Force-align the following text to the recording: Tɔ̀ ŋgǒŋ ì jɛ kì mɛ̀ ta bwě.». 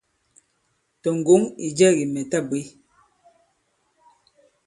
Tɔ̀ 1.01 1.13
ŋgǒŋ 1.19 1.41
ì 1.65 1.67
jɛ 1.77 1.87
kì 1.97 2.05
mɛ̀ 2.13 2.23
ta 2.31 2.37
bwě.». 2.47 2.61